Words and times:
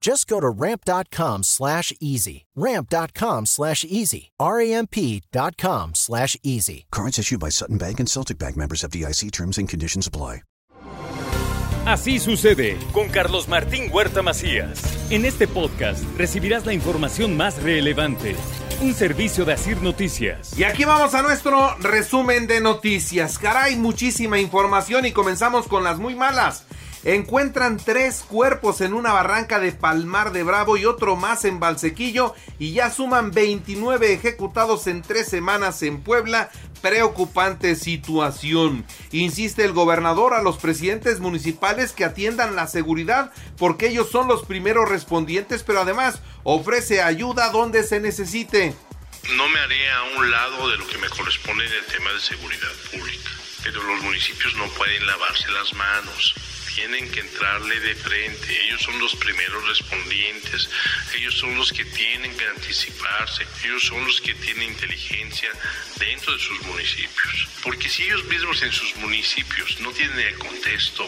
Just 0.00 0.26
go 0.28 0.40
to 0.40 0.48
ramp.com 0.48 1.42
slash 1.42 1.92
easy. 2.00 2.46
Ramp.com 2.56 3.46
slash 3.46 3.84
easy. 3.84 4.30
R-A-M-P.com 4.40 5.94
slash 5.94 6.36
easy. 6.42 6.86
Cards 6.90 7.18
issued 7.18 7.40
by 7.40 7.50
Sutton 7.50 7.78
Bank 7.78 8.00
and 8.00 8.08
Celtic 8.08 8.38
Bank 8.38 8.56
members 8.56 8.84
of 8.84 8.90
DIC 8.90 9.30
terms 9.32 9.58
and 9.58 9.68
conditions 9.68 10.06
apply. 10.06 10.42
Así 11.86 12.18
sucede 12.18 12.76
con 12.92 13.08
Carlos 13.08 13.48
Martín 13.48 13.90
Huerta 13.90 14.20
Macías. 14.20 14.78
En 15.10 15.24
este 15.24 15.48
podcast 15.48 16.04
recibirás 16.18 16.66
la 16.66 16.74
información 16.74 17.34
más 17.34 17.62
relevante. 17.62 18.36
Un 18.82 18.92
servicio 18.92 19.46
de 19.46 19.54
Asir 19.54 19.80
Noticias. 19.80 20.58
Y 20.58 20.64
aquí 20.64 20.84
vamos 20.84 21.14
a 21.14 21.22
nuestro 21.22 21.74
resumen 21.78 22.46
de 22.46 22.60
noticias. 22.60 23.38
Caray, 23.38 23.76
muchísima 23.76 24.38
información 24.38 25.06
y 25.06 25.12
comenzamos 25.12 25.66
con 25.66 25.82
las 25.82 25.98
muy 25.98 26.14
malas. 26.14 26.66
Encuentran 27.04 27.76
tres 27.76 28.24
cuerpos 28.28 28.80
en 28.80 28.92
una 28.92 29.12
barranca 29.12 29.60
de 29.60 29.70
Palmar 29.70 30.32
de 30.32 30.42
Bravo 30.42 30.76
y 30.76 30.84
otro 30.84 31.14
más 31.14 31.44
en 31.44 31.60
Valsequillo 31.60 32.34
y 32.58 32.72
ya 32.72 32.90
suman 32.90 33.30
29 33.30 34.12
ejecutados 34.12 34.88
en 34.88 35.02
tres 35.02 35.28
semanas 35.28 35.82
en 35.82 36.00
Puebla. 36.02 36.50
Preocupante 36.82 37.76
situación. 37.76 38.84
Insiste 39.12 39.64
el 39.64 39.72
gobernador 39.72 40.34
a 40.34 40.42
los 40.42 40.58
presidentes 40.58 41.20
municipales 41.20 41.92
que 41.92 42.04
atiendan 42.04 42.56
la 42.56 42.66
seguridad 42.66 43.32
porque 43.56 43.88
ellos 43.88 44.10
son 44.10 44.26
los 44.26 44.44
primeros 44.44 44.88
respondientes, 44.88 45.62
pero 45.62 45.80
además 45.80 46.20
ofrece 46.42 47.00
ayuda 47.00 47.50
donde 47.50 47.84
se 47.84 48.00
necesite. 48.00 48.74
No 49.36 49.48
me 49.48 49.60
haré 49.60 49.90
a 49.90 50.02
un 50.18 50.30
lado 50.30 50.68
de 50.68 50.78
lo 50.78 50.86
que 50.86 50.98
me 50.98 51.08
corresponde 51.08 51.64
en 51.64 51.72
el 51.72 51.84
tema 51.86 52.12
de 52.12 52.20
seguridad 52.20 52.72
pública, 52.90 53.30
pero 53.62 53.82
los 53.82 54.02
municipios 54.02 54.54
no 54.56 54.66
pueden 54.70 55.06
lavarse 55.06 55.48
las 55.50 55.72
manos 55.74 56.34
tienen 56.78 57.10
que 57.10 57.20
entrarle 57.20 57.80
de 57.80 57.94
frente. 57.96 58.66
Ellos 58.66 58.82
son 58.82 58.98
los 59.00 59.16
primeros 59.16 59.66
respondientes. 59.66 60.70
Ellos 61.16 61.34
son 61.34 61.56
los 61.56 61.72
que 61.72 61.84
tienen 61.84 62.36
que 62.36 62.44
anticiparse. 62.46 63.44
Ellos 63.64 63.82
son 63.84 64.04
los 64.06 64.20
que 64.20 64.34
tienen 64.34 64.70
inteligencia 64.70 65.48
dentro 65.98 66.32
de 66.32 66.38
sus 66.38 66.62
municipios. 66.66 67.48
Porque 67.64 67.88
si 67.88 68.04
ellos 68.04 68.24
mismos 68.26 68.62
en 68.62 68.72
sus 68.72 68.94
municipios 68.96 69.80
no 69.80 69.90
tienen 69.90 70.18
el 70.18 70.38
contexto 70.38 71.04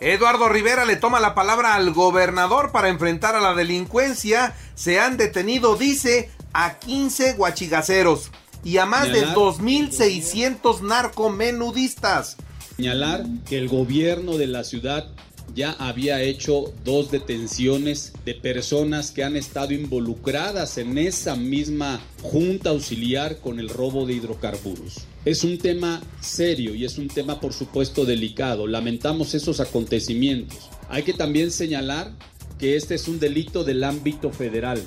Eduardo 0.00 0.48
Rivera 0.48 0.84
le 0.84 0.96
toma 0.96 1.20
la 1.20 1.34
palabra 1.34 1.74
al 1.74 1.92
gobernador 1.92 2.72
para 2.72 2.88
enfrentar 2.88 3.34
a 3.36 3.40
la 3.40 3.54
delincuencia. 3.54 4.54
Se 4.74 5.00
han 5.00 5.16
detenido, 5.16 5.76
dice, 5.76 6.30
a 6.52 6.78
15 6.78 7.34
guachigaceros 7.34 8.30
y 8.62 8.76
a 8.78 8.84
más 8.84 9.10
de 9.10 9.26
2.600 9.26 10.80
narcomenudistas 10.82 12.36
señalar 12.76 13.24
que 13.48 13.58
el 13.58 13.68
gobierno 13.68 14.36
de 14.36 14.46
la 14.46 14.64
ciudad 14.64 15.06
ya 15.54 15.72
había 15.72 16.22
hecho 16.22 16.72
dos 16.84 17.10
detenciones 17.10 18.12
de 18.24 18.34
personas 18.34 19.10
que 19.10 19.22
han 19.22 19.36
estado 19.36 19.72
involucradas 19.72 20.78
en 20.78 20.98
esa 20.98 21.36
misma 21.36 22.00
junta 22.22 22.70
auxiliar 22.70 23.38
con 23.40 23.60
el 23.60 23.68
robo 23.68 24.06
de 24.06 24.14
hidrocarburos. 24.14 25.06
Es 25.24 25.44
un 25.44 25.58
tema 25.58 26.02
serio 26.20 26.74
y 26.74 26.84
es 26.84 26.98
un 26.98 27.08
tema 27.08 27.40
por 27.40 27.52
supuesto 27.52 28.04
delicado. 28.04 28.66
Lamentamos 28.66 29.34
esos 29.34 29.60
acontecimientos. 29.60 30.70
Hay 30.88 31.02
que 31.02 31.12
también 31.12 31.50
señalar 31.50 32.12
que 32.58 32.76
este 32.76 32.94
es 32.94 33.08
un 33.08 33.20
delito 33.20 33.64
del 33.64 33.84
ámbito 33.84 34.30
federal. 34.30 34.82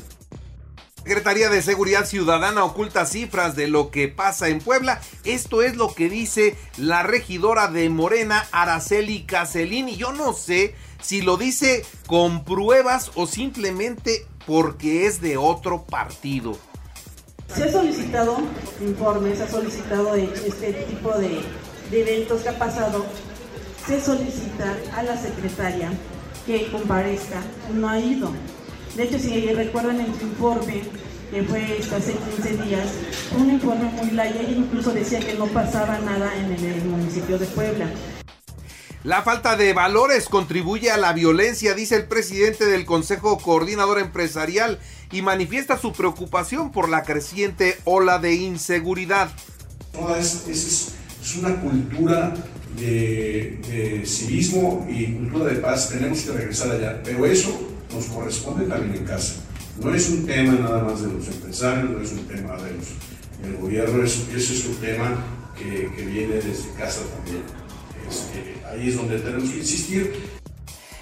Secretaría 1.07 1.47
de 1.47 1.61
Seguridad 1.61 2.05
Ciudadana 2.05 2.65
oculta 2.65 3.05
cifras 3.05 3.55
de 3.55 3.69
lo 3.69 3.91
que 3.91 4.09
pasa 4.09 4.49
en 4.49 4.59
Puebla. 4.59 4.99
Esto 5.23 5.61
es 5.61 5.77
lo 5.77 5.95
que 5.95 6.09
dice 6.09 6.57
la 6.75 7.01
regidora 7.01 7.69
de 7.69 7.89
Morena, 7.89 8.45
Araceli 8.51 9.23
Caselín. 9.23 9.87
Y 9.87 9.95
yo 9.95 10.11
no 10.11 10.33
sé 10.33 10.75
si 11.01 11.21
lo 11.21 11.37
dice 11.37 11.85
con 12.07 12.43
pruebas 12.43 13.11
o 13.15 13.25
simplemente 13.25 14.25
porque 14.45 15.05
es 15.05 15.21
de 15.21 15.37
otro 15.37 15.85
partido. 15.85 16.57
Se 17.55 17.63
ha 17.63 17.71
solicitado 17.71 18.39
informes, 18.81 19.37
se 19.37 19.45
ha 19.45 19.49
solicitado 19.49 20.13
este 20.13 20.73
tipo 20.73 21.17
de, 21.17 21.39
de 21.89 22.01
eventos 22.01 22.41
que 22.41 22.49
ha 22.49 22.59
pasado. 22.59 23.05
Se 23.87 24.01
solicita 24.01 24.75
a 24.93 25.03
la 25.03 25.15
secretaria 25.15 25.89
que 26.45 26.69
comparezca. 26.69 27.41
No 27.73 27.87
ha 27.87 27.97
ido 27.97 28.29
de 28.97 29.03
hecho, 29.03 29.19
si 29.19 29.53
recuerdan 29.53 29.99
en 29.99 30.19
su 30.19 30.25
informe, 30.25 30.81
que 31.29 31.43
fue 31.43 31.61
hace 31.95 32.13
15 32.13 32.63
días, 32.63 32.87
un 33.37 33.51
informe 33.51 33.91
muy 33.91 34.09
largo 34.09 34.39
y 34.41 34.53
incluso 34.53 34.91
decía 34.91 35.19
que 35.19 35.35
no 35.35 35.45
pasaba 35.45 35.99
nada 35.99 36.33
en 36.35 36.51
el 36.51 36.83
municipio 36.85 37.37
de 37.37 37.45
Puebla. 37.45 37.91
La 39.03 39.21
falta 39.21 39.55
de 39.55 39.73
valores 39.73 40.27
contribuye 40.27 40.89
a 40.89 40.97
la 40.97 41.13
violencia, 41.13 41.75
dice 41.75 41.95
el 41.95 42.07
presidente 42.07 42.65
del 42.65 42.85
Consejo 42.85 43.37
Coordinador 43.37 43.99
Empresarial 43.99 44.79
y 45.11 45.21
manifiesta 45.21 45.77
su 45.77 45.93
preocupación 45.93 46.71
por 46.71 46.89
la 46.89 47.03
creciente 47.03 47.77
ola 47.85 48.17
de 48.17 48.33
inseguridad. 48.33 49.29
es, 50.19 50.47
es, 50.47 50.93
una 51.37 51.55
cultura 51.61 52.33
de, 52.79 53.59
de 53.69 54.05
civismo 54.07 54.87
y 54.89 55.13
cultura 55.13 55.53
de 55.53 55.59
paz, 55.59 55.89
tenemos 55.89 56.21
que 56.21 56.31
regresar 56.31 56.71
allá, 56.71 56.99
pero 57.03 57.25
eso 57.25 57.76
nos 57.93 58.05
corresponde 58.05 58.65
también 58.65 58.95
en 58.95 59.05
casa. 59.05 59.35
No 59.81 59.93
es 59.93 60.09
un 60.09 60.25
tema 60.25 60.53
nada 60.53 60.83
más 60.83 61.01
de 61.01 61.13
los 61.13 61.27
empresarios, 61.27 61.89
no 61.89 62.01
es 62.01 62.11
un 62.11 62.27
tema 62.27 62.55
de 62.57 62.71
los, 62.73 62.87
del 63.41 63.57
gobierno, 63.57 64.03
ese 64.03 64.35
es 64.35 64.65
un 64.65 64.75
tema 64.75 65.15
que, 65.57 65.91
que 65.95 66.05
viene 66.05 66.35
desde 66.35 66.71
casa 66.77 67.01
también. 67.15 67.43
Este, 68.07 68.65
ahí 68.67 68.89
es 68.89 68.95
donde 68.95 69.19
tenemos 69.19 69.49
que 69.49 69.57
insistir. 69.57 70.37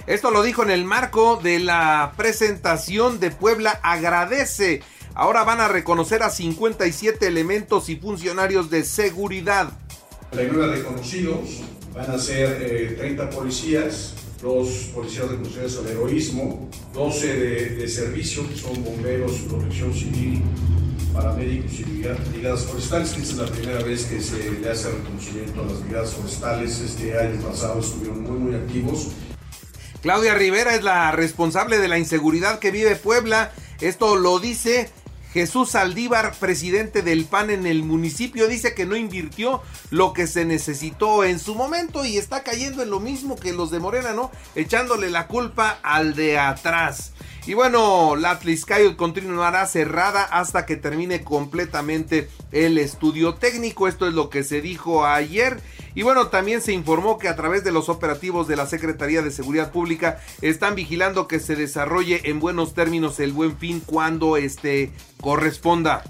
Esto 0.08 0.30
lo 0.30 0.44
dijo 0.44 0.62
en 0.64 0.70
el 0.70 0.86
marco 0.86 1.40
de 1.42 1.60
la 1.60 2.14
presentación 2.16 3.20
de 3.20 3.32
Puebla 3.32 3.80
Agradece. 3.82 4.84
Ahora 5.16 5.44
van 5.44 5.62
a 5.62 5.68
reconocer 5.68 6.22
a 6.22 6.30
57 6.30 7.26
elementos 7.26 7.90
y 7.90 7.96
funcionarios 7.96 8.70
de 8.70 8.84
seguridad. 8.84 9.70
Primero 10.32 10.70
reconocidos 10.72 11.62
van 11.96 12.12
a 12.12 12.20
ser 12.20 12.98
30 12.98 13.24
eh, 13.24 13.28
policías, 13.28 14.14
dos 14.42 14.92
policías 14.94 15.30
reconocidos 15.30 15.80
al 15.80 15.88
heroísmo, 15.88 16.70
12 16.94 17.34
de, 17.36 17.88
servicio, 17.88 18.48
que 18.50 18.56
son 18.56 18.84
bomberos, 18.84 19.32
protección 19.50 19.94
civil, 19.94 20.42
paramédicos 21.14 21.80
y 21.80 21.84
brigadas 21.84 22.66
forestales, 22.66 23.10
esta 23.12 23.22
es 23.22 23.38
la 23.38 23.46
primera 23.46 23.84
vez 23.84 24.06
que 24.06 24.22
se 24.22 24.52
le 24.52 24.70
hace 24.70 24.92
reconocimiento 24.92 25.62
a 25.62 25.66
las 25.66 25.84
brigadas 25.84 26.14
forestales. 26.14 26.80
Este 26.82 27.18
año 27.18 27.42
pasado 27.42 27.80
estuvieron 27.80 28.22
muy, 28.22 28.38
muy 28.38 28.56
activos. 28.56 29.08
Claudia 30.02 30.36
Rivera 30.36 30.76
es 30.76 30.84
la 30.84 31.12
responsable 31.12 31.80
de 31.80 31.88
la 31.88 31.98
inseguridad 31.98 32.60
que 32.60 32.72
vive 32.72 32.96
Puebla. 32.96 33.54
Esto 33.82 34.16
lo 34.16 34.40
dice 34.40 34.90
Jesús 35.36 35.72
Saldívar, 35.72 36.34
presidente 36.40 37.02
del 37.02 37.26
PAN 37.26 37.50
en 37.50 37.68
el 37.68 37.84
municipio, 37.84 38.48
dice 38.48 38.74
que 38.74 38.86
no 38.86 38.96
invirtió 38.96 39.62
lo 39.90 40.14
que 40.14 40.28
se 40.28 40.46
necesitó 40.46 41.26
en 41.26 41.40
su 41.40 41.56
momento 41.56 42.06
y 42.06 42.16
está 42.16 42.42
cayendo 42.42 42.82
en 42.82 42.90
lo 42.90 43.02
mismo 43.02 43.36
que 43.36 43.52
los 43.52 43.70
de 43.70 43.80
Morena, 43.80 44.14
¿no? 44.14 44.32
Echándole 44.56 45.10
la 45.10 45.28
culpa 45.28 45.78
al 45.84 46.16
de 46.16 46.40
atrás. 46.40 47.12
Y 47.48 47.54
bueno, 47.54 48.16
la 48.16 48.32
Atliscayot 48.32 48.96
continuará 48.96 49.68
cerrada 49.68 50.24
hasta 50.24 50.66
que 50.66 50.78
termine 50.78 51.26
completamente 51.26 52.30
el 52.54 52.78
estudio 52.78 53.36
técnico. 53.36 53.90
Esto 53.90 54.08
es 54.08 54.14
lo 54.14 54.30
que 54.30 54.46
se 54.46 54.62
dijo 54.62 55.06
ayer. 55.06 55.60
Y 55.96 56.04
bueno, 56.04 56.28
también 56.28 56.62
se 56.62 56.74
informó 56.74 57.18
que 57.18 57.30
a 57.30 57.38
través 57.38 57.64
de 57.64 57.72
los 57.72 57.88
operativos 57.88 58.50
de 58.50 58.58
la 58.58 58.68
Secretaría 58.68 59.22
de 59.22 59.32
Seguridad 59.32 59.72
Pública 59.72 60.20
están 60.42 60.76
vigilando 60.76 61.30
que 61.30 61.40
se 61.40 61.56
desarrolle 61.56 62.22
en 62.26 62.42
buenos 62.42 62.74
términos 62.74 63.20
el 63.22 63.32
buen 63.32 63.58
fin 63.58 63.82
cuando 63.86 64.36
este 64.36 64.92
corresponda. 65.22 66.04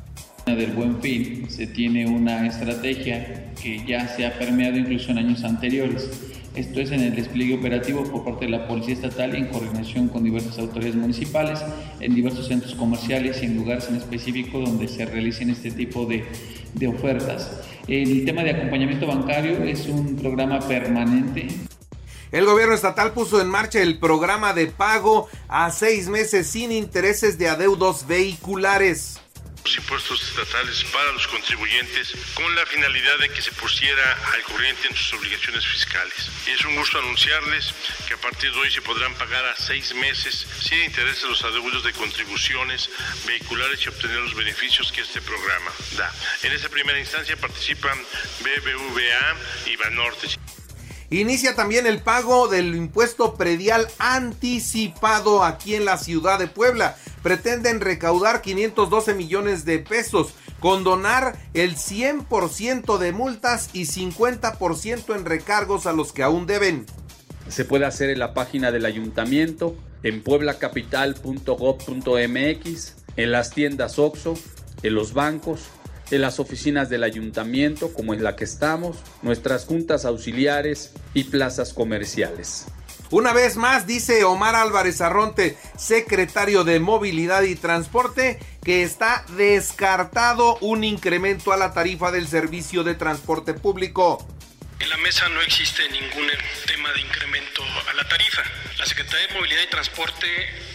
del 0.47 0.71
buen 0.71 0.99
fin 1.01 1.49
se 1.49 1.67
tiene 1.67 2.07
una 2.07 2.47
estrategia 2.47 3.53
que 3.61 3.85
ya 3.85 4.07
se 4.07 4.25
ha 4.25 4.37
permeado 4.37 4.77
incluso 4.77 5.11
en 5.11 5.19
años 5.19 5.43
anteriores. 5.43 6.34
Esto 6.55 6.79
es 6.79 6.91
en 6.91 7.01
el 7.01 7.15
despliegue 7.15 7.55
operativo 7.55 8.03
por 8.03 8.23
parte 8.23 8.45
de 8.45 8.51
la 8.51 8.67
Policía 8.67 8.93
Estatal 8.93 9.35
en 9.35 9.47
coordinación 9.47 10.07
con 10.07 10.23
diversas 10.23 10.57
autoridades 10.57 10.95
municipales, 10.95 11.59
en 11.99 12.15
diversos 12.15 12.47
centros 12.47 12.75
comerciales 12.75 13.41
y 13.41 13.45
en 13.45 13.57
lugares 13.57 13.89
en 13.89 13.97
específico 13.97 14.59
donde 14.59 14.87
se 14.87 15.05
realicen 15.05 15.49
este 15.49 15.71
tipo 15.71 16.05
de, 16.05 16.23
de 16.73 16.87
ofertas. 16.87 17.61
El 17.87 18.23
tema 18.25 18.43
de 18.43 18.51
acompañamiento 18.51 19.05
bancario 19.05 19.63
es 19.63 19.87
un 19.87 20.15
programa 20.15 20.59
permanente 20.59 21.47
el 22.31 22.45
gobierno 22.45 22.73
estatal 22.73 23.13
puso 23.13 23.39
en 23.39 23.47
marcha 23.47 23.81
el 23.81 23.97
programa 23.97 24.51
de 24.51 24.67
pago 24.67 25.29
a 25.47 25.71
seis 25.71 26.09
meses 26.09 26.47
sin 26.47 26.71
intereses 26.71 27.37
de 27.37 27.47
adeudos 27.47 28.07
vehiculares 28.07 29.21
los 29.65 29.77
impuestos 29.77 30.21
estatales 30.21 30.83
para 30.93 31.11
los 31.11 31.27
contribuyentes 31.27 32.13
con 32.35 32.53
la 32.53 32.67
finalidad 32.67 33.17
de 33.17 33.29
que 33.29 33.41
se 33.41 33.51
pusiera 33.53 34.15
al 34.31 34.43
corriente 34.43 34.87
en 34.87 34.95
sus 34.95 35.13
obligaciones 35.13 35.65
fiscales. 35.65 36.29
Es 36.45 36.63
un 36.65 36.75
gusto 36.75 36.99
anunciarles 36.99 37.73
que 38.07 38.13
a 38.13 38.17
partir 38.17 38.51
de 38.51 38.59
hoy 38.59 38.69
se 38.69 38.83
podrán 38.83 39.15
pagar 39.15 39.43
a 39.43 39.55
seis 39.57 39.95
meses 39.95 40.45
sin 40.61 40.83
intereses 40.83 41.23
los 41.23 41.43
adeudos 41.43 41.83
de 41.83 41.93
contribuciones 41.93 42.91
vehiculares 43.25 43.83
y 43.83 43.89
obtener 43.89 44.17
los 44.17 44.35
beneficios 44.35 44.91
que 44.91 45.01
este 45.01 45.19
programa 45.21 45.71
da. 45.97 46.13
En 46.43 46.51
esa 46.51 46.69
primera 46.69 46.99
instancia 46.99 47.35
participan 47.35 47.97
BBVA 48.41 49.35
y 49.65 49.75
Banorte. 49.77 50.27
Inicia 51.15 51.55
también 51.55 51.87
el 51.87 52.01
pago 52.01 52.49
del 52.49 52.75
impuesto 52.75 53.35
predial 53.35 53.87
anticipado 53.99 55.45
aquí 55.45 55.75
en 55.75 55.85
la 55.85 55.97
ciudad 55.97 56.39
de 56.39 56.47
Puebla. 56.47 56.97
Pretenden 57.23 57.79
recaudar 57.79 58.41
512 58.41 59.13
millones 59.13 59.63
de 59.63 59.79
pesos, 59.79 60.33
condonar 60.59 61.37
el 61.53 61.77
100% 61.77 62.97
de 62.97 63.13
multas 63.13 63.69
y 63.71 63.85
50% 63.85 65.15
en 65.15 65.23
recargos 65.23 65.85
a 65.85 65.93
los 65.93 66.11
que 66.11 66.21
aún 66.21 66.47
deben. 66.47 66.85
Se 67.47 67.63
puede 67.63 67.85
hacer 67.85 68.09
en 68.09 68.19
la 68.19 68.33
página 68.33 68.73
del 68.73 68.85
ayuntamiento, 68.85 69.77
en 70.03 70.21
pueblacapital.gov.mx, 70.21 72.93
en 73.15 73.31
las 73.31 73.51
tiendas 73.51 73.99
OXO, 73.99 74.33
en 74.83 74.93
los 74.93 75.13
bancos 75.13 75.61
en 76.11 76.21
las 76.21 76.39
oficinas 76.39 76.89
del 76.89 77.03
ayuntamiento, 77.03 77.93
como 77.93 78.13
es 78.13 78.21
la 78.21 78.35
que 78.35 78.43
estamos, 78.43 78.97
nuestras 79.21 79.65
juntas 79.65 80.05
auxiliares 80.05 80.91
y 81.13 81.25
plazas 81.25 81.73
comerciales. 81.73 82.65
Una 83.11 83.33
vez 83.33 83.55
más, 83.55 83.85
dice 83.85 84.23
Omar 84.23 84.55
Álvarez 84.55 84.99
Arronte, 84.99 85.57
secretario 85.77 86.63
de 86.63 86.79
Movilidad 86.79 87.43
y 87.43 87.55
Transporte, 87.55 88.39
que 88.63 88.81
está 88.81 89.23
descartado 89.37 90.57
un 90.59 90.83
incremento 90.83 91.51
a 91.51 91.57
la 91.57 91.71
tarifa 91.71 92.11
del 92.11 92.27
servicio 92.27 92.83
de 92.83 92.95
transporte 92.95 93.53
público. 93.53 94.25
En 94.79 94.89
la 94.89 94.97
mesa 94.97 95.27
no 95.29 95.41
existe 95.41 95.87
ningún 95.89 96.29
tema 96.65 96.91
de 96.91 97.01
incremento 97.01 97.63
a 97.89 97.93
la 97.93 98.07
tarifa. 98.07 98.43
La 98.77 98.85
Secretaría 98.85 99.27
de 99.27 99.33
Movilidad 99.33 99.63
y 99.63 99.67
Transporte 99.67 100.27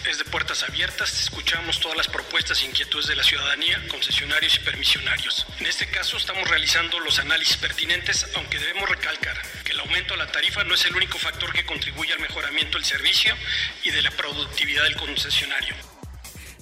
es 0.09 0.17
de 0.17 0.25
puertas 0.25 0.63
abiertas. 0.63 1.21
Escuchamos 1.21 1.79
todas 1.79 1.95
las 1.95 2.07
propuestas 2.07 2.61
e 2.61 2.65
inquietudes 2.65 3.07
de 3.07 3.15
la 3.15 3.23
ciudadanía, 3.23 3.79
concesionarios 3.89 4.55
y 4.55 4.59
permisionarios. 4.59 5.45
En 5.59 5.67
este 5.67 5.87
caso 5.87 6.17
estamos 6.17 6.47
realizando 6.49 6.99
los 6.99 7.19
análisis 7.19 7.57
pertinentes, 7.57 8.25
aunque 8.35 8.57
debemos 8.57 8.89
recalcar 8.89 9.39
que 9.63 9.73
el 9.73 9.79
aumento 9.79 10.15
a 10.15 10.17
la 10.17 10.27
tarifa 10.27 10.63
no 10.63 10.73
es 10.73 10.83
el 10.85 10.95
único 10.95 11.19
factor 11.19 11.53
que 11.53 11.65
contribuye 11.65 12.11
al 12.13 12.19
mejoramiento 12.19 12.77
del 12.77 12.85
servicio 12.85 13.35
y 13.83 13.91
de 13.91 14.01
la 14.01 14.11
productividad 14.11 14.83
del 14.83 14.95
concesionario. 14.95 15.75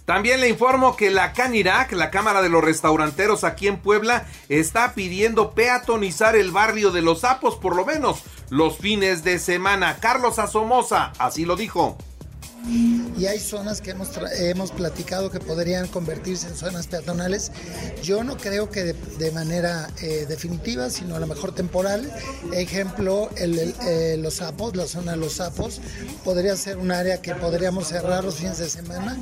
También 0.10 0.42
le 0.42 0.50
informo 0.50 0.96
que 0.96 1.12
la 1.12 1.34
CANIRAC, 1.34 1.92
la 1.92 2.10
Cámara 2.10 2.42
de 2.42 2.50
los 2.50 2.64
Restauranteros 2.64 3.44
aquí 3.44 3.68
en 3.68 3.78
Puebla, 3.78 4.26
está 4.50 4.96
pidiendo 4.96 5.52
peatonizar 5.52 6.36
el 6.36 6.50
barrio 6.50 6.90
de 6.90 7.04
los 7.04 7.20
sapos, 7.20 7.58
por 7.58 7.76
lo 7.76 7.86
menos 7.86 8.24
los 8.50 8.80
fines 8.80 9.24
de 9.24 9.38
semana. 9.38 10.00
Carlos 10.00 10.40
Asomosa, 10.40 11.14
así 11.20 11.46
lo 11.46 11.56
dijo. 11.56 11.96
Y 13.20 13.28
hay 13.28 13.40
zonas 13.40 13.82
que 13.82 13.92
hemos, 13.92 14.72
platicado 14.72 15.30
que 15.30 15.40
podrían 15.40 15.88
convertirse 15.88 16.48
en 16.48 16.56
zonas 16.56 16.88
peatonales. 16.88 17.52
Yo 18.02 18.24
no 18.24 18.36
creo 18.36 18.72
que 18.72 18.94
de, 18.94 19.32
manera 19.32 19.92
eh, 20.02 20.26
definitiva, 20.28 20.90
sino 20.90 21.18
a 21.18 21.20
lo 21.20 21.28
mejor 21.28 21.54
temporal. 21.54 22.12
Ejemplo, 22.52 23.30
eh, 23.38 24.18
los 24.20 24.34
sapos, 24.34 24.76
la 24.76 24.88
zona 24.88 25.12
de 25.12 25.18
los 25.18 25.34
sapos, 25.34 25.80
podría 26.24 26.56
ser 26.56 26.80
un 26.80 26.92
área 26.92 27.22
que 27.22 27.36
podríamos 27.36 27.90
cerrar 27.90 28.24
los 28.24 28.38
fines 28.38 28.58
de 28.58 28.72
semana 28.72 29.16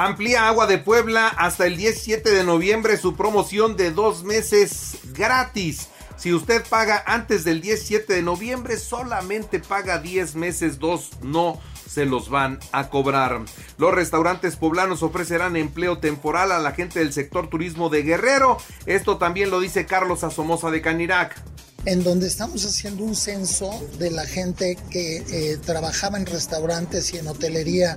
Amplía 0.00 0.46
Agua 0.46 0.68
de 0.68 0.78
Puebla 0.78 1.26
hasta 1.26 1.66
el 1.66 1.76
17 1.76 2.30
de 2.30 2.44
noviembre 2.44 2.96
su 2.98 3.16
promoción 3.16 3.76
de 3.76 3.90
dos 3.90 4.22
meses 4.22 4.96
gratis. 5.12 5.88
Si 6.16 6.32
usted 6.32 6.64
paga 6.70 7.02
antes 7.04 7.42
del 7.42 7.60
17 7.60 8.12
de 8.12 8.22
noviembre, 8.22 8.76
solamente 8.76 9.58
paga 9.58 9.98
10 9.98 10.36
meses, 10.36 10.78
dos 10.78 11.10
no 11.22 11.60
se 11.84 12.06
los 12.06 12.30
van 12.30 12.60
a 12.70 12.90
cobrar. 12.90 13.40
Los 13.76 13.92
restaurantes 13.92 14.54
poblanos 14.54 15.02
ofrecerán 15.02 15.56
empleo 15.56 15.98
temporal 15.98 16.52
a 16.52 16.60
la 16.60 16.70
gente 16.70 17.00
del 17.00 17.12
sector 17.12 17.48
turismo 17.48 17.88
de 17.88 18.04
Guerrero. 18.04 18.58
Esto 18.86 19.18
también 19.18 19.50
lo 19.50 19.58
dice 19.58 19.84
Carlos 19.84 20.22
Asomosa 20.22 20.70
de 20.70 20.80
Canirac 20.80 21.34
en 21.84 22.02
donde 22.02 22.26
estamos 22.26 22.64
haciendo 22.66 23.04
un 23.04 23.14
censo 23.14 23.70
de 23.98 24.10
la 24.10 24.26
gente 24.26 24.76
que 24.90 25.18
eh, 25.18 25.58
trabajaba 25.64 26.18
en 26.18 26.26
restaurantes 26.26 27.14
y 27.14 27.18
en 27.18 27.28
hotelería 27.28 27.96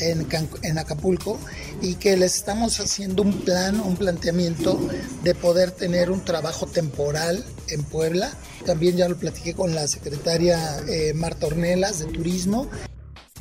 en, 0.00 0.78
Acapulco 0.78 1.38
y 1.80 1.94
que 1.94 2.16
les 2.16 2.36
estamos 2.36 2.80
haciendo 2.80 3.22
un 3.22 3.40
plan, 3.40 3.80
un 3.80 3.96
planteamiento 3.96 4.78
de 5.22 5.34
poder 5.34 5.70
tener 5.70 6.10
un 6.10 6.24
trabajo 6.24 6.66
temporal 6.66 7.44
en 7.68 7.82
Puebla. 7.82 8.30
También 8.66 8.96
ya 8.96 9.08
lo 9.08 9.16
platiqué 9.16 9.54
con 9.54 9.74
la 9.74 9.86
secretaria 9.86 10.78
eh, 10.88 11.14
Marta 11.14 11.46
Ornelas 11.46 12.00
de 12.00 12.06
Turismo 12.06 12.68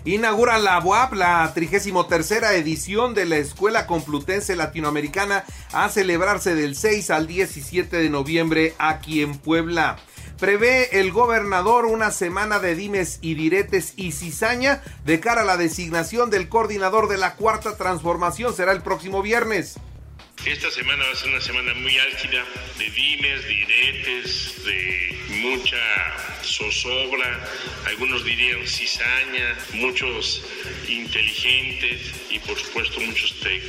Inaugura 0.05 0.57
la 0.59 0.79
UAP 0.79 1.13
la 1.13 1.51
33 1.53 2.31
edición 2.53 3.13
de 3.13 3.25
la 3.25 3.35
Escuela 3.35 3.85
Complutense 3.85 4.55
Latinoamericana 4.55 5.43
a 5.73 5.89
celebrarse 5.89 6.55
del 6.55 6.75
6 6.75 7.09
al 7.09 7.27
17 7.27 7.97
de 7.97 8.09
noviembre 8.09 8.75
aquí 8.79 9.21
en 9.21 9.37
Puebla. 9.37 9.97
Prevé 10.39 11.01
el 11.01 11.11
gobernador 11.11 11.85
una 11.85 12.11
semana 12.11 12.59
de 12.59 12.75
dimes 12.75 13.19
y 13.21 13.35
diretes 13.35 13.91
y 13.97 14.13
cizaña 14.13 14.81
de 15.03 15.19
cara 15.19 15.41
a 15.41 15.45
la 15.45 15.57
designación 15.57 16.29
del 16.29 16.47
coordinador 16.47 17.09
de 17.09 17.17
la 17.17 17.35
cuarta 17.35 17.75
transformación. 17.75 18.53
Será 18.53 18.71
el 18.71 18.81
próximo 18.81 19.21
viernes. 19.21 19.79
Esta 20.45 20.71
semana 20.71 21.03
va 21.03 21.11
a 21.11 21.15
ser 21.15 21.29
una 21.29 21.41
semana 21.41 21.73
muy 21.73 21.97
álgida 21.99 22.45
de 22.77 22.89
dimes, 22.91 23.45
diretes, 23.45 24.63
de 24.63 25.15
mucha 25.29 25.77
zozobra, 26.43 27.45
algunos 27.85 28.23
dirían 28.23 28.65
cizaña, 28.65 29.57
muchos 29.73 30.41
inteligentes 30.87 32.13
y 32.29 32.39
por 32.39 32.57
supuesto 32.57 33.01
muchos 33.01 33.37
tech. 33.41 33.61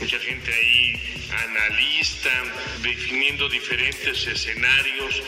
Mucha 0.00 0.18
gente 0.20 0.54
ahí 0.54 1.26
analista, 1.44 2.30
definiendo 2.82 3.48
diferentes 3.48 4.26
escenarios 4.26 5.22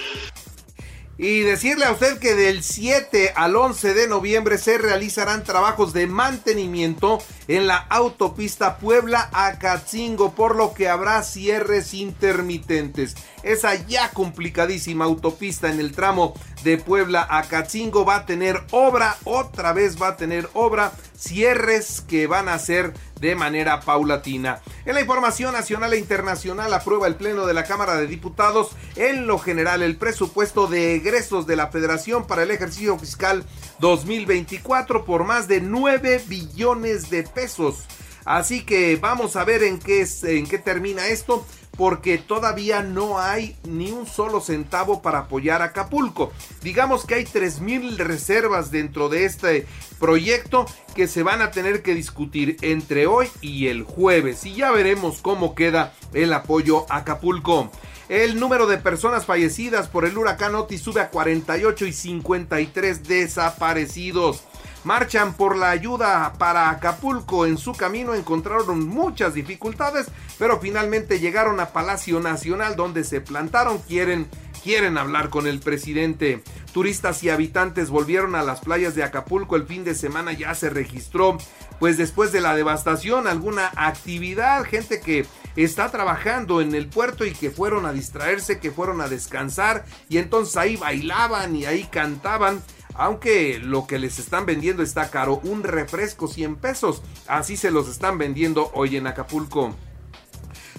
y 1.16 1.40
decirle 1.40 1.84
a 1.84 1.92
usted 1.92 2.18
que 2.18 2.34
del 2.34 2.62
7 2.62 3.32
al 3.36 3.54
11 3.54 3.94
de 3.94 4.08
noviembre 4.08 4.58
se 4.58 4.78
realizarán 4.78 5.44
trabajos 5.44 5.92
de 5.92 6.06
mantenimiento 6.06 7.18
en 7.46 7.66
la 7.66 7.76
autopista 7.76 8.78
Puebla 8.78 9.28
a 9.32 9.58
Catzingo, 9.58 10.34
por 10.34 10.56
lo 10.56 10.74
que 10.74 10.88
habrá 10.88 11.22
cierres 11.22 11.94
intermitentes. 11.94 13.14
Esa 13.42 13.74
ya 13.86 14.10
complicadísima 14.10 15.04
autopista 15.04 15.70
en 15.70 15.78
el 15.78 15.92
tramo 15.92 16.34
de 16.64 16.78
Puebla 16.78 17.26
a 17.30 17.42
Catzingo 17.44 18.04
va 18.04 18.16
a 18.16 18.26
tener 18.26 18.62
obra, 18.70 19.16
otra 19.24 19.72
vez 19.72 20.00
va 20.00 20.08
a 20.08 20.16
tener 20.16 20.48
obra, 20.54 20.92
cierres 21.16 22.00
que 22.00 22.26
van 22.26 22.48
a 22.48 22.58
ser 22.58 22.92
de 23.24 23.34
manera 23.34 23.80
paulatina. 23.80 24.60
En 24.84 24.94
la 24.94 25.00
información 25.00 25.54
nacional 25.54 25.94
e 25.94 25.98
internacional 25.98 26.74
aprueba 26.74 27.06
el 27.06 27.14
Pleno 27.14 27.46
de 27.46 27.54
la 27.54 27.64
Cámara 27.64 27.96
de 27.96 28.06
Diputados 28.06 28.72
en 28.96 29.26
lo 29.26 29.38
general 29.38 29.82
el 29.82 29.96
presupuesto 29.96 30.66
de 30.66 30.96
egresos 30.96 31.46
de 31.46 31.56
la 31.56 31.68
Federación 31.68 32.26
para 32.26 32.42
el 32.42 32.50
ejercicio 32.50 32.98
fiscal 32.98 33.46
2024 33.78 35.06
por 35.06 35.24
más 35.24 35.48
de 35.48 35.62
9 35.62 36.22
billones 36.28 37.08
de 37.08 37.22
pesos. 37.22 37.86
Así 38.26 38.62
que 38.62 38.96
vamos 38.96 39.36
a 39.36 39.44
ver 39.44 39.62
en 39.62 39.78
qué, 39.78 40.06
en 40.24 40.46
qué 40.46 40.58
termina 40.58 41.06
esto 41.06 41.46
porque 41.76 42.18
todavía 42.18 42.82
no 42.82 43.18
hay 43.18 43.56
ni 43.64 43.90
un 43.90 44.06
solo 44.06 44.40
centavo 44.40 45.02
para 45.02 45.20
apoyar 45.20 45.62
a 45.62 45.66
Acapulco. 45.66 46.32
Digamos 46.62 47.04
que 47.04 47.14
hay 47.14 47.24
3.000 47.24 47.96
reservas 47.96 48.70
dentro 48.70 49.08
de 49.08 49.24
este 49.24 49.66
proyecto 49.98 50.66
que 50.94 51.08
se 51.08 51.22
van 51.22 51.42
a 51.42 51.50
tener 51.50 51.82
que 51.82 51.94
discutir 51.94 52.56
entre 52.62 53.06
hoy 53.06 53.28
y 53.40 53.68
el 53.68 53.82
jueves 53.82 54.44
y 54.46 54.54
ya 54.54 54.70
veremos 54.70 55.20
cómo 55.22 55.54
queda 55.54 55.94
el 56.12 56.32
apoyo 56.32 56.86
a 56.90 56.98
Acapulco. 56.98 57.70
El 58.08 58.38
número 58.38 58.66
de 58.66 58.76
personas 58.76 59.24
fallecidas 59.24 59.88
por 59.88 60.04
el 60.04 60.18
huracán 60.18 60.54
Otis 60.54 60.82
sube 60.82 61.00
a 61.00 61.08
48 61.08 61.86
y 61.86 61.92
53 61.92 63.08
desaparecidos. 63.08 64.42
Marchan 64.84 65.34
por 65.34 65.56
la 65.56 65.70
ayuda 65.70 66.34
para 66.38 66.70
Acapulco. 66.70 67.46
En 67.46 67.58
su 67.58 67.72
camino 67.72 68.14
encontraron 68.14 68.86
muchas 68.86 69.34
dificultades, 69.34 70.06
pero 70.38 70.60
finalmente 70.60 71.18
llegaron 71.18 71.60
a 71.60 71.70
Palacio 71.70 72.20
Nacional 72.20 72.76
donde 72.76 73.04
se 73.04 73.20
plantaron. 73.20 73.78
Quieren 73.78 74.28
quieren 74.64 74.96
hablar 74.96 75.28
con 75.28 75.46
el 75.46 75.60
presidente. 75.60 76.42
Turistas 76.72 77.22
y 77.22 77.28
habitantes 77.28 77.90
volvieron 77.90 78.34
a 78.34 78.42
las 78.42 78.60
playas 78.60 78.94
de 78.94 79.04
Acapulco 79.04 79.56
el 79.56 79.66
fin 79.66 79.84
de 79.84 79.94
semana, 79.94 80.32
ya 80.32 80.54
se 80.54 80.70
registró, 80.70 81.36
pues 81.78 81.98
después 81.98 82.32
de 82.32 82.40
la 82.40 82.56
devastación, 82.56 83.28
alguna 83.28 83.70
actividad, 83.76 84.64
gente 84.64 85.00
que 85.00 85.26
está 85.54 85.90
trabajando 85.90 86.62
en 86.62 86.74
el 86.74 86.88
puerto 86.88 87.26
y 87.26 87.32
que 87.32 87.50
fueron 87.50 87.84
a 87.84 87.92
distraerse, 87.92 88.58
que 88.58 88.72
fueron 88.72 89.02
a 89.02 89.08
descansar 89.08 89.84
y 90.08 90.16
entonces 90.16 90.56
ahí 90.56 90.76
bailaban 90.76 91.54
y 91.54 91.66
ahí 91.66 91.84
cantaban. 91.84 92.62
Aunque 92.94 93.58
lo 93.58 93.86
que 93.86 93.98
les 93.98 94.18
están 94.18 94.46
vendiendo 94.46 94.82
está 94.82 95.10
caro, 95.10 95.40
un 95.42 95.62
refresco 95.64 96.28
100 96.28 96.56
pesos, 96.56 97.02
así 97.26 97.56
se 97.56 97.70
los 97.70 97.88
están 97.88 98.18
vendiendo 98.18 98.70
hoy 98.74 98.96
en 98.96 99.06
Acapulco. 99.06 99.74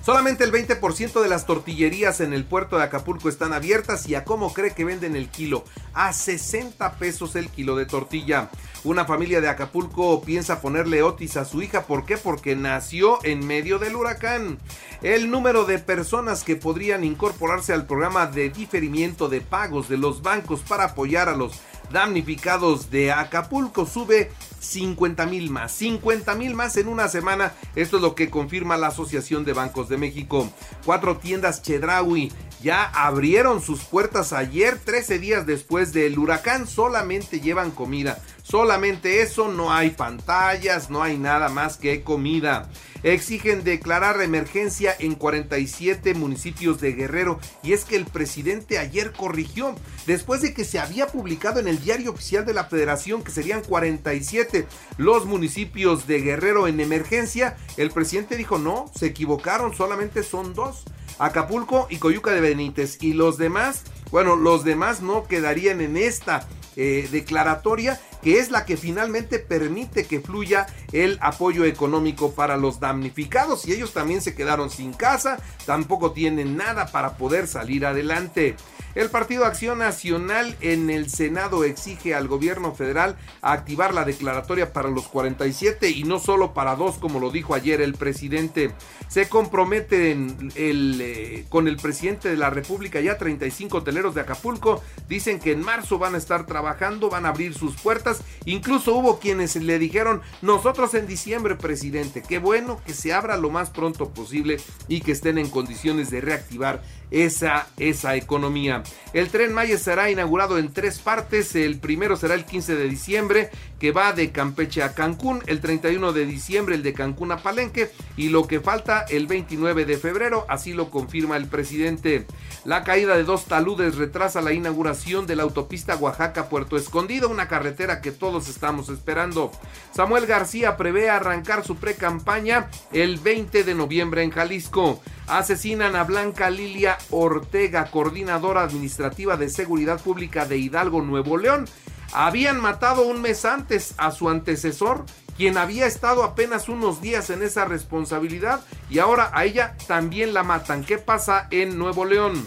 Solamente 0.05 0.43
el 0.43 0.51
20% 0.51 1.19
de 1.19 1.27
las 1.27 1.47
tortillerías 1.47 2.21
en 2.21 2.31
el 2.31 2.45
puerto 2.45 2.77
de 2.77 2.83
Acapulco 2.83 3.27
están 3.27 3.53
abiertas 3.53 4.07
y 4.07 4.13
a 4.13 4.23
cómo 4.23 4.53
cree 4.53 4.75
que 4.75 4.85
venden 4.85 5.15
el 5.15 5.29
kilo. 5.29 5.63
A 5.95 6.13
60 6.13 6.99
pesos 6.99 7.35
el 7.35 7.49
kilo 7.49 7.75
de 7.75 7.87
tortilla. 7.87 8.51
Una 8.83 9.05
familia 9.05 9.41
de 9.41 9.49
Acapulco 9.49 10.21
piensa 10.21 10.61
ponerle 10.61 11.01
Otis 11.01 11.37
a 11.37 11.45
su 11.45 11.63
hija. 11.63 11.87
¿Por 11.87 12.05
qué? 12.05 12.17
Porque 12.17 12.55
nació 12.55 13.17
en 13.23 13.47
medio 13.47 13.79
del 13.79 13.95
huracán. 13.95 14.59
El 15.01 15.31
número 15.31 15.65
de 15.65 15.79
personas 15.79 16.43
que 16.43 16.55
podrían 16.55 17.03
incorporarse 17.03 17.73
al 17.73 17.87
programa 17.87 18.27
de 18.27 18.51
diferimiento 18.51 19.27
de 19.27 19.41
pagos 19.41 19.89
de 19.89 19.97
los 19.97 20.21
bancos 20.21 20.59
para 20.59 20.83
apoyar 20.83 21.29
a 21.29 21.35
los 21.35 21.59
damnificados 21.91 22.89
de 22.89 23.11
Acapulco 23.11 23.85
sube 23.85 24.31
50 24.59 25.25
mil 25.25 25.49
más. 25.49 25.71
50 25.73 26.35
mil 26.35 26.53
más 26.55 26.77
en 26.77 26.87
una 26.87 27.07
semana. 27.07 27.53
Esto 27.75 27.97
es 27.97 28.01
lo 28.01 28.15
que 28.15 28.29
confirma 28.29 28.77
la 28.77 28.87
Asociación 28.87 29.45
de 29.45 29.53
Bancos 29.53 29.89
de 29.89 29.97
México. 29.97 30.49
Cuatro 30.85 31.17
tiendas 31.17 31.61
Chedraui 31.61 32.31
ya 32.61 32.83
abrieron 32.83 33.61
sus 33.61 33.83
puertas 33.83 34.33
ayer, 34.33 34.79
13 34.83 35.19
días 35.19 35.45
después 35.45 35.93
del 35.93 36.17
huracán. 36.17 36.67
Solamente 36.67 37.39
llevan 37.39 37.71
comida. 37.71 38.21
Solamente 38.43 39.21
eso, 39.21 39.47
no 39.47 39.73
hay 39.73 39.89
pantallas, 39.89 40.89
no 40.89 41.01
hay 41.01 41.17
nada 41.17 41.49
más 41.49 41.77
que 41.77 42.03
comida. 42.03 42.69
Exigen 43.01 43.63
declarar 43.63 44.21
emergencia 44.21 44.95
en 44.97 45.15
47 45.15 46.13
municipios 46.13 46.79
de 46.79 46.93
Guerrero 46.93 47.39
y 47.63 47.73
es 47.73 47.85
que 47.85 47.95
el 47.95 48.05
presidente 48.05 48.77
ayer 48.77 49.13
corrigió, 49.13 49.75
después 50.05 50.41
de 50.41 50.53
que 50.53 50.63
se 50.63 50.79
había 50.79 51.07
publicado 51.07 51.59
en 51.59 51.67
el 51.67 51.83
diario 51.83 52.11
oficial 52.11 52.45
de 52.45 52.53
la 52.53 52.65
federación 52.65 53.23
que 53.23 53.31
serían 53.31 53.61
47 53.61 54.67
los 54.97 55.25
municipios 55.25 56.07
de 56.07 56.21
Guerrero 56.21 56.67
en 56.67 56.79
emergencia, 56.79 57.57
el 57.77 57.91
presidente 57.91 58.37
dijo 58.37 58.57
no, 58.57 58.91
se 58.95 59.07
equivocaron, 59.07 59.75
solamente 59.75 60.23
son 60.23 60.53
dos. 60.53 60.85
Acapulco 61.19 61.87
y 61.89 61.97
Coyuca 61.97 62.31
de 62.31 62.41
Benítez 62.41 62.97
y 63.01 63.13
los 63.13 63.37
demás, 63.37 63.83
bueno, 64.11 64.35
los 64.35 64.63
demás 64.63 65.01
no 65.01 65.25
quedarían 65.25 65.81
en 65.81 65.97
esta 65.97 66.47
eh, 66.75 67.07
declaratoria 67.11 67.99
que 68.21 68.39
es 68.39 68.49
la 68.49 68.65
que 68.65 68.75
finalmente 68.75 69.39
permite 69.39 70.05
que 70.05 70.19
fluya 70.19 70.65
el 70.91 71.19
apoyo 71.21 71.63
económico 71.63 72.31
para 72.31 72.57
los 72.57 72.79
damnificados 72.79 73.67
y 73.67 73.71
ellos 73.71 73.93
también 73.93 74.19
se 74.19 74.33
quedaron 74.33 74.71
sin 74.71 74.93
casa, 74.93 75.37
tampoco 75.65 76.11
tienen 76.11 76.57
nada 76.57 76.87
para 76.87 77.17
poder 77.17 77.47
salir 77.47 77.85
adelante. 77.85 78.55
El 78.95 79.09
Partido 79.09 79.43
Acción 79.43 79.79
Nacional 79.79 80.55
en 80.61 80.89
el 80.89 81.09
Senado 81.09 81.65
exige 81.65 82.15
al 82.15 82.29
gobierno 82.29 82.73
federal 82.73 83.17
activar 83.41 83.93
la 83.93 84.05
declaratoria 84.05 84.71
para 84.71 84.89
los 84.89 85.09
47 85.09 85.89
y 85.89 86.05
no 86.05 86.17
solo 86.17 86.53
para 86.53 86.77
dos, 86.77 86.97
como 86.97 87.19
lo 87.19 87.29
dijo 87.29 87.53
ayer 87.53 87.81
el 87.81 87.95
presidente. 87.95 88.71
Se 89.09 89.27
comprometen 89.27 90.53
eh, 90.55 91.45
con 91.49 91.67
el 91.67 91.75
presidente 91.75 92.29
de 92.29 92.37
la 92.37 92.49
República, 92.49 93.01
ya 93.01 93.17
35 93.17 93.79
hoteleros 93.79 94.15
de 94.15 94.21
Acapulco, 94.21 94.81
dicen 95.09 95.39
que 95.39 95.51
en 95.51 95.61
marzo 95.61 95.99
van 95.99 96.15
a 96.15 96.17
estar 96.17 96.45
trabajando, 96.45 97.09
van 97.09 97.25
a 97.25 97.29
abrir 97.29 97.53
sus 97.53 97.75
puertas. 97.75 98.21
Incluso 98.45 98.95
hubo 98.95 99.19
quienes 99.19 99.57
le 99.57 99.77
dijeron, 99.77 100.21
nosotros 100.41 100.93
en 100.93 101.05
diciembre, 101.05 101.55
presidente, 101.55 102.23
qué 102.25 102.39
bueno 102.39 102.79
que 102.85 102.93
se 102.93 103.11
abra 103.11 103.35
lo 103.35 103.49
más 103.49 103.71
pronto 103.71 104.11
posible 104.11 104.57
y 104.87 105.01
que 105.01 105.11
estén 105.11 105.37
en 105.37 105.49
condiciones 105.49 106.09
de 106.11 106.21
reactivar 106.21 106.81
esa, 107.11 107.67
esa 107.77 108.15
economía. 108.15 108.84
El 109.13 109.29
tren 109.29 109.53
Maya 109.53 109.77
será 109.77 110.09
inaugurado 110.09 110.57
en 110.57 110.73
tres 110.73 110.99
partes. 110.99 111.55
El 111.55 111.79
primero 111.79 112.17
será 112.17 112.33
el 112.33 112.45
15 112.45 112.75
de 112.75 112.89
diciembre, 112.89 113.49
que 113.79 113.91
va 113.91 114.13
de 114.13 114.31
Campeche 114.31 114.83
a 114.83 114.93
Cancún. 114.93 115.41
El 115.47 115.61
31 115.61 116.13
de 116.13 116.25
diciembre, 116.25 116.75
el 116.75 116.83
de 116.83 116.93
Cancún 116.93 117.31
a 117.31 117.37
Palenque. 117.37 117.91
Y 118.17 118.29
lo 118.29 118.47
que 118.47 118.59
falta, 118.59 119.05
el 119.09 119.27
29 119.27 119.85
de 119.85 119.97
febrero, 119.97 120.45
así 120.49 120.73
lo 120.73 120.89
confirma 120.89 121.37
el 121.37 121.47
presidente. 121.47 122.25
La 122.65 122.83
caída 122.83 123.15
de 123.15 123.23
dos 123.23 123.45
taludes 123.45 123.95
retrasa 123.95 124.41
la 124.41 124.53
inauguración 124.53 125.27
de 125.27 125.35
la 125.35 125.43
autopista 125.43 125.95
Oaxaca-Puerto 125.95 126.77
Escondido, 126.77 127.29
una 127.29 127.47
carretera 127.47 128.01
que 128.01 128.11
todos 128.11 128.49
estamos 128.49 128.89
esperando. 128.89 129.51
Samuel 129.93 130.25
García 130.25 130.77
prevé 130.77 131.09
arrancar 131.09 131.63
su 131.63 131.75
pre-campaña 131.75 132.69
el 132.91 133.17
20 133.17 133.63
de 133.63 133.75
noviembre 133.75 134.23
en 134.23 134.31
Jalisco. 134.31 135.01
Asesinan 135.27 135.95
a 135.95 136.03
Blanca 136.03 136.49
Lilia 136.49 136.97
Ortega, 137.09 137.85
coordinadora 137.85 138.61
administrativa 138.61 139.37
de 139.37 139.49
seguridad 139.49 139.99
pública 139.99 140.45
de 140.45 140.57
Hidalgo, 140.57 141.01
Nuevo 141.01 141.37
León. 141.37 141.65
Habían 142.13 142.61
matado 142.61 143.07
un 143.07 143.21
mes 143.21 143.43
antes 143.43 143.95
a 143.97 144.11
su 144.11 144.29
antecesor, 144.29 145.03
quien 145.35 145.57
había 145.57 145.87
estado 145.87 146.23
apenas 146.23 146.69
unos 146.69 147.01
días 147.01 147.29
en 147.31 147.41
esa 147.41 147.65
responsabilidad, 147.65 148.61
y 148.89 148.99
ahora 148.99 149.31
a 149.33 149.45
ella 149.45 149.75
también 149.87 150.33
la 150.33 150.43
matan. 150.43 150.83
¿Qué 150.83 150.99
pasa 150.99 151.47
en 151.49 151.77
Nuevo 151.77 152.05
León? 152.05 152.45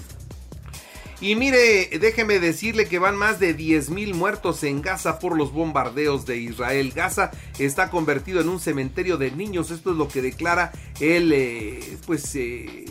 Y 1.21 1.35
mire, 1.35 1.89
déjeme 1.99 2.39
decirle 2.39 2.87
que 2.87 3.01
van 3.01 3.17
más 3.17 3.41
de 3.41 3.53
10 3.53 3.91
mil 3.91 4.15
muertos 4.15 4.63
en 4.63 4.83
Gaza 4.83 5.19
por 5.19 5.37
los 5.37 5.53
bombardeos 5.53 6.27
de 6.27 6.37
Israel. 6.37 6.93
Gaza 6.95 7.33
está 7.59 7.91
convertido 7.91 8.41
en 8.41 8.49
un 8.49 8.61
cementerio 8.61 9.17
de 9.17 9.33
niños. 9.33 9.73
Esto 9.73 9.91
es 9.91 9.97
lo 9.97 10.07
que 10.07 10.23
declara 10.23 10.71
el, 11.01 11.33
eh, 11.33 11.99
pues, 12.07 12.37
eh, 12.37 12.85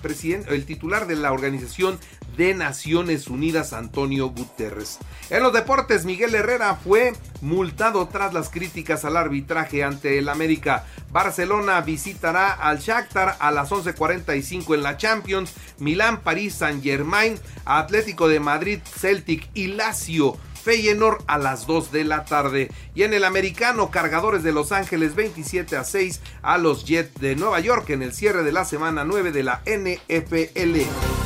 presidente, 0.00 0.54
el 0.54 0.64
titular 0.64 1.06
de 1.06 1.16
la 1.16 1.32
organización 1.32 1.98
de 2.36 2.54
Naciones 2.54 3.28
Unidas, 3.28 3.72
Antonio 3.72 4.28
Guterres. 4.28 4.98
En 5.30 5.42
los 5.42 5.52
deportes, 5.52 6.04
Miguel 6.04 6.34
Herrera 6.34 6.76
fue 6.76 7.12
multado 7.40 8.06
tras 8.08 8.34
las 8.34 8.50
críticas 8.50 9.04
al 9.04 9.16
arbitraje 9.16 9.82
ante 9.82 10.18
el 10.18 10.28
América. 10.28 10.84
Barcelona 11.10 11.80
visitará 11.80 12.52
al 12.52 12.78
Shakhtar 12.78 13.36
a 13.38 13.50
las 13.50 13.70
11:45 13.72 14.74
en 14.74 14.82
la 14.82 14.96
Champions. 14.96 15.52
Milán, 15.78 16.20
París, 16.20 16.54
Saint 16.54 16.82
Germain, 16.82 17.38
Atlético 17.64 18.28
de 18.28 18.40
Madrid, 18.40 18.80
Celtic 18.98 19.48
y 19.54 19.68
Lazio 19.68 20.38
Feyenoord 20.66 21.22
a 21.28 21.38
las 21.38 21.68
2 21.68 21.92
de 21.92 22.02
la 22.02 22.24
tarde. 22.24 22.72
Y 22.96 23.04
en 23.04 23.14
el 23.14 23.22
americano, 23.22 23.92
cargadores 23.92 24.42
de 24.42 24.50
Los 24.50 24.72
Ángeles 24.72 25.14
27 25.14 25.76
a 25.76 25.84
6 25.84 26.20
a 26.42 26.58
los 26.58 26.84
Jets 26.84 27.20
de 27.20 27.36
Nueva 27.36 27.60
York 27.60 27.88
en 27.90 28.02
el 28.02 28.12
cierre 28.12 28.42
de 28.42 28.50
la 28.50 28.64
semana 28.64 29.04
9 29.04 29.30
de 29.30 29.44
la 29.44 29.62
NFL. 29.64 31.25